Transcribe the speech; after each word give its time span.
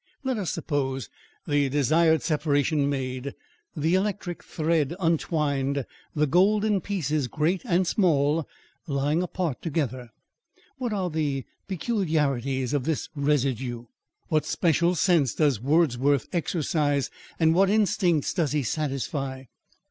Let 0.23 0.39
us 0.39 0.49
suppose 0.49 1.11
the 1.45 1.69
desired 1.69 2.23
separation 2.23 2.89
made, 2.89 3.35
the 3.77 3.93
electric 3.93 4.43
thread 4.43 4.95
untwined, 4.99 5.85
the 6.15 6.25
golden 6.25 6.81
pieces, 6.81 7.27
great 7.27 7.61
and 7.65 7.85
small, 7.85 8.47
lying 8.87 9.21
apart 9.21 9.61
together.* 9.61 10.09
What 10.79 10.91
are 10.91 11.11
the 11.11 11.45
peculiarities 11.67 12.73
of 12.73 12.85
this 12.85 13.09
residue? 13.15 13.85
What 14.27 14.47
special 14.47 14.95
sense 14.95 15.35
does 15.35 15.61
Wordsworth 15.61 16.27
exercise, 16.33 17.11
and 17.39 17.53
what 17.53 17.69
instincts 17.69 18.33
does 18.33 18.53
he 18.53 18.63
satisfy? 18.63 19.43